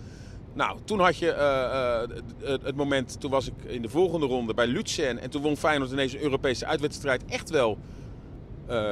[0.54, 4.54] Nou, toen had je uh, uh, het moment, toen was ik in de volgende ronde
[4.54, 5.20] bij Lutsen.
[5.20, 7.78] En toen won Feyenoord in deze Europese uitwedstrijd echt wel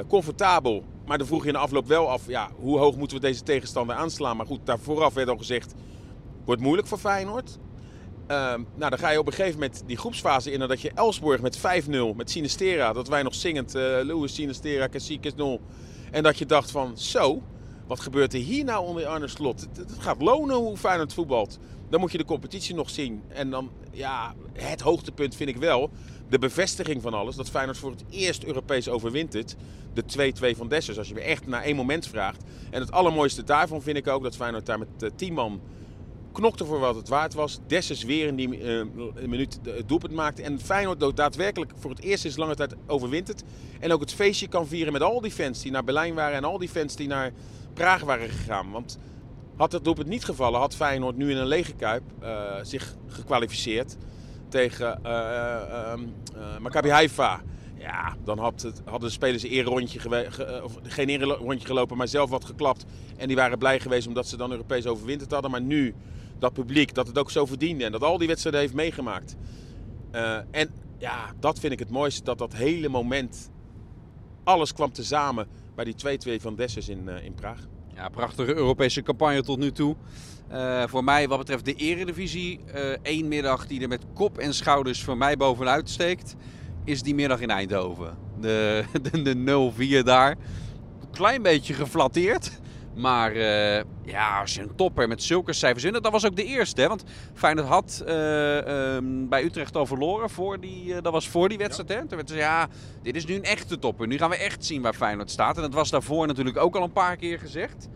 [0.08, 0.84] comfortabel.
[1.06, 3.44] Maar dan vroeg je in de afloop wel af, ja, hoe hoog moeten we deze
[3.44, 4.38] tegenstander aanslaan?
[4.38, 5.74] Maar goed, daar vooraf werd al gezegd,
[6.46, 7.58] wordt moeilijk voor Feyenoord.
[8.28, 8.38] Uh,
[8.76, 10.60] nou, dan ga je op een gegeven moment die groepsfase in.
[10.60, 11.62] dat je Elsborg met 5-0,
[12.16, 15.62] met Sinistera, dat wij nog zingend, uh, Louis Sinistera, Cacique 0.
[16.12, 17.42] En dat je dacht van, zo,
[17.88, 19.68] wat gebeurt er hier nou onder Arne Slot?
[19.78, 21.60] Het gaat lonen hoe Feyenoord voetbalt.
[21.90, 23.22] Dan moet je de competitie nog zien.
[23.28, 25.90] En dan, ja, het hoogtepunt vind ik wel
[26.30, 27.36] de bevestiging van alles.
[27.36, 29.56] Dat Feyenoord voor het eerst Europees overwint het.
[29.94, 32.44] De 2-2 van Dessers, als je me echt naar één moment vraagt.
[32.70, 35.62] En het allermooiste daarvan vind ik ook dat Feyenoord daar met uh, 10 man
[36.32, 37.60] knokte voor wat het waard was.
[37.68, 38.84] Dessers weer in die uh,
[39.26, 40.42] minuut het doelpunt maakte.
[40.42, 43.44] En Feyenoord daadwerkelijk voor het eerst sinds lange tijd overwint het.
[43.80, 46.38] En ook het feestje kan vieren met al die fans die naar Berlijn waren.
[46.38, 47.32] En al die fans die naar
[47.74, 48.72] Praag waren gegaan.
[48.72, 48.98] Want
[49.58, 53.98] had het doelpunt niet gevallen, had Feyenoord nu in een lege kuip uh, zich gekwalificeerd
[54.50, 55.94] tegen uh,
[56.60, 57.42] Maccabi Haifa.
[57.78, 62.08] Ja, dan had het, hadden de spelers een rondje ge, of geen rondje gelopen, maar
[62.08, 62.86] zelf wat geklapt.
[63.18, 65.52] En die waren blij geweest omdat ze dan Europees overwinterd hadden.
[65.52, 65.96] Maar nu,
[66.40, 69.36] dat publiek, dat het ook zo verdiende en dat al die wedstrijden heeft meegemaakt.
[70.52, 73.52] En ja, dat vind ik het mooiste, dat dat hele moment,
[74.44, 75.96] alles kwam tezamen bij die
[76.38, 77.68] 2-2 van Dessers in, in Praag.
[77.98, 79.96] Ja, prachtige Europese campagne tot nu toe.
[80.52, 82.60] Uh, voor mij, wat betreft de Eredivisie,
[83.02, 86.36] één middag die er met kop en schouders voor mij bovenuit steekt
[86.88, 88.18] is die middag in Eindhoven.
[88.40, 90.30] De, de, de 0-4 daar.
[91.02, 92.60] Een klein beetje geflatteerd.
[92.98, 96.44] Maar uh, ja, als je een topper met zulke cijfers in, dat was ook de
[96.44, 96.82] eerste.
[96.82, 96.88] Hè?
[96.88, 100.30] Want Feyenoord had uh, um, bij Utrecht al verloren.
[100.30, 101.90] Voor die, uh, dat was voor die wedstrijd.
[101.90, 102.00] Hè?
[102.00, 102.68] Toen werd ze, ja,
[103.02, 104.08] dit is nu een echte topper.
[104.08, 105.56] Nu gaan we echt zien waar Feyenoord staat.
[105.56, 107.90] En dat was daarvoor natuurlijk ook al een paar keer gezegd.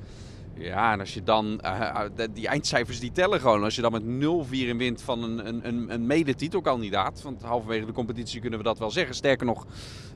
[0.62, 2.02] Ja, en als je dan, uh,
[2.34, 3.64] die eindcijfers die tellen gewoon.
[3.64, 4.04] Als je dan met
[4.48, 7.22] 0-4 in wint van een, een, een medetitelkandidaat.
[7.22, 9.16] Want halverwege de competitie kunnen we dat wel zeggen.
[9.16, 9.66] Sterker nog,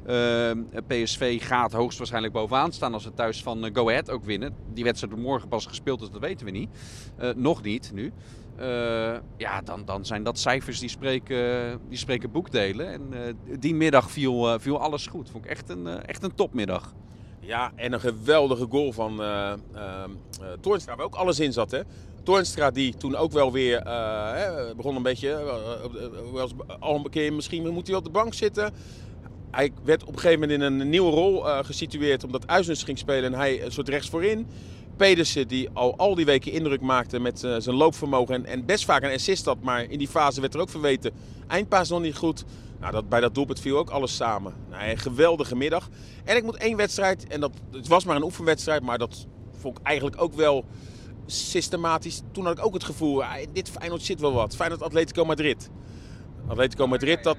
[0.08, 0.52] uh,
[0.88, 4.56] PSV gaat hoogstwaarschijnlijk bovenaan staan als ze thuis van Go Ahead ook winnen.
[4.74, 6.70] Die wedstrijd wordt morgen pas gespeeld, dus dat weten we niet.
[7.36, 8.12] Nog niet nu.
[9.38, 12.92] ja, dan, dan zijn dat cijfers die spreken, die spreken boekdelen.
[12.92, 15.30] En die middag viel, viel alles goed.
[15.30, 16.94] Vond ik echt een, echt een topmiddag.
[17.46, 20.04] Ja, en een geweldige goal van uh, uh,
[20.62, 21.72] Toornstra, waar ook alles in zat.
[21.72, 21.80] Hè?
[22.24, 25.56] Toornstra die toen ook wel weer uh, begon een beetje,
[26.32, 28.74] was al een keer misschien moet hij op de bank zitten.
[29.52, 33.34] Hij werd op een gegeven moment in een nieuwe rol gesitueerd omdat Uisnes ging spelen
[33.34, 34.48] en hij een soort rechts voorin.
[34.98, 39.04] Pedersen die al, al die weken indruk maakte met zijn loopvermogen en, en best vaak
[39.04, 39.62] een assist had.
[39.62, 41.12] Maar in die fase werd er ook verweten,
[41.48, 42.44] eindpaas nog niet goed.
[42.86, 44.54] Nou, dat, bij dat doelpunt viel ook alles samen.
[44.70, 45.90] Nou, een geweldige middag.
[46.24, 49.28] En ik moet één wedstrijd, en dat, het was maar een oefenwedstrijd, maar dat
[49.60, 50.66] vond ik eigenlijk ook wel
[51.26, 52.22] systematisch.
[52.32, 54.56] Toen had ik ook het gevoel, ah, dit Feyenoord zit wel wat.
[54.56, 55.70] Feyenoord Atletico Madrid.
[56.48, 57.38] Atletico Madrid dat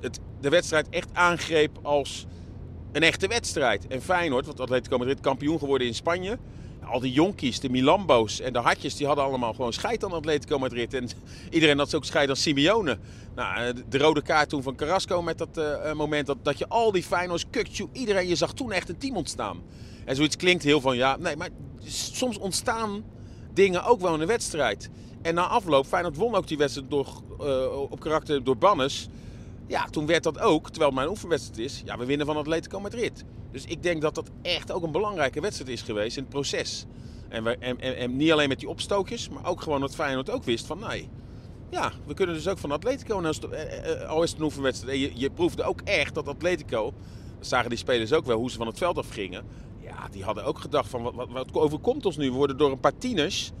[0.00, 2.26] het, de wedstrijd echt aangreep als
[2.92, 3.86] een echte wedstrijd.
[3.86, 6.38] En Feyenoord, want Atletico Madrid kampioen geworden in Spanje
[6.86, 10.58] al die jonkies, de Milambo's en de Hartjes, die hadden allemaal gewoon scheid aan Atletico
[10.58, 10.94] Madrid.
[10.94, 11.08] En
[11.50, 12.98] iedereen had ook scheid aan Simeone.
[13.34, 16.68] Nou, eh, de rode kaart toen van Carrasco met dat uh, moment dat, dat je
[16.68, 19.62] al die Feyenoords, Kukcu, iedereen, je zag toen echt een team ontstaan.
[20.04, 21.48] En zoiets klinkt heel van, ja, nee, maar
[22.12, 23.04] soms ontstaan
[23.52, 24.90] dingen ook wel in een wedstrijd.
[25.22, 27.08] En na afloop, Feyenoord won ook die wedstrijd door,
[27.90, 29.08] op karakter door Bannes.
[29.66, 33.24] Ja, toen werd dat ook, terwijl mijn oefenwedstrijd is, ja, we winnen van Atletico Madrid.
[33.52, 36.84] Dus ik denk dat dat echt ook een belangrijke wedstrijd is geweest in het proces.
[37.28, 40.44] En, we, en, en, niet alleen met die opstootjes, maar ook gewoon dat Feyenoord ook
[40.44, 41.08] wist van nee,
[41.70, 43.34] ja, we kunnen dus ook van Atletico, nou,
[44.06, 44.94] al is het een oefenwedstrijd.
[44.94, 46.92] En je, je proefde ook echt dat Atletico,
[47.38, 49.44] dat zagen die spelers ook wel hoe ze van het veld afgingen.
[49.80, 52.32] Ja, die hadden ook gedacht van wat, wat, wat overkomt ons nu?
[52.32, 53.52] Worden door een paar tieners,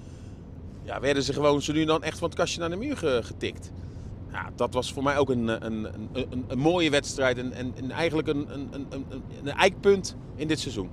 [0.82, 3.70] ja, werden ze gewoon zo nu dan echt van het kastje naar de muur getikt
[4.36, 7.90] ja, dat was voor mij ook een, een, een, een mooie wedstrijd en, en, en
[7.90, 8.48] eigenlijk een,
[9.42, 10.90] een, eikpunt in dit seizoen.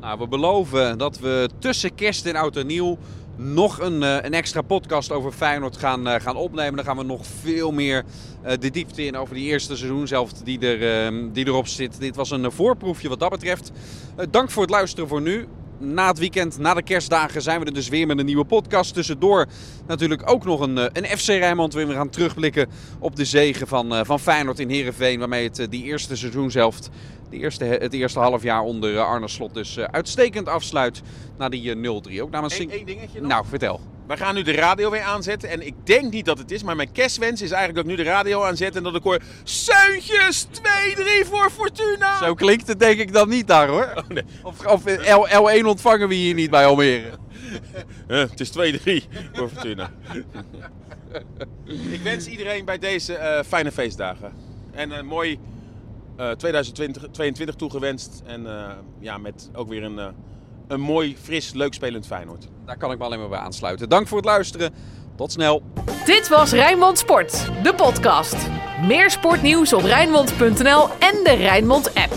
[0.00, 2.98] Nou, we beloven dat we tussen kerst en oud en nieuw
[3.36, 6.76] nog een, eh, een extra podcast over Feyenoord gaan, eh, gaan opnemen.
[6.76, 8.04] Dan gaan we nog veel meer
[8.58, 12.00] de diepte in over die eerste seizoen zelf die, er, uh, die erop zit.
[12.00, 13.70] Dit was een voorproefje wat dat betreft.
[14.30, 15.46] dank voor het luisteren voor nu
[15.78, 18.94] na het weekend, na de kerstdagen, zijn we er dus weer met een nieuwe podcast.
[18.94, 19.46] Tussendoor
[19.86, 21.72] natuurlijk ook nog een, eh, een FC Rijnmond.
[21.72, 25.18] Waarin we gaan terugblikken op de zegen van, uh, van Feyenoord in Heerenveen.
[25.18, 26.90] Waarmee het uh, die eerste seizoenshelft,
[27.30, 31.02] de eerste, het eerste half jaar onder Arne Slot dus uitstekend afsluit.
[31.38, 32.22] Na die 0-3.
[32.22, 32.58] Ook namens...
[32.58, 33.28] Eén dingetje nog.
[33.28, 33.80] Nou, vertel.
[34.06, 35.48] We gaan nu de radio weer aanzetten.
[35.48, 38.04] En ik denk niet dat het is, maar mijn kerstwens is eigenlijk dat ik nu
[38.04, 39.20] de radio aanzet en dat ik hoor...
[39.44, 42.18] Seuntjes 2-3 voor Fortuna!
[42.18, 43.92] Zo klinkt het denk ik dan niet daar hoor.
[43.94, 44.24] Oh, nee.
[44.42, 44.84] Of, of
[45.38, 47.10] L, 1 ontvangen we hier niet bij Almere.
[48.08, 48.52] uh, het is 2-3
[49.32, 49.90] voor Fortuna.
[51.64, 54.32] ik wens iedereen bij deze uh, fijne feestdagen.
[54.72, 55.38] En een mooi
[56.20, 58.22] uh, 2022 toegewenst.
[58.26, 60.14] En uh, ja, met ook weer een
[60.68, 62.48] een mooi, fris, leuk spelend Feyenoord.
[62.66, 63.88] Daar kan ik me alleen maar bij aansluiten.
[63.88, 64.74] Dank voor het luisteren.
[65.16, 65.62] Tot snel.
[66.04, 68.36] Dit was Rijnmond Sport, de podcast.
[68.86, 72.14] Meer sportnieuws op Rijnmond.nl en de Rijnmond app.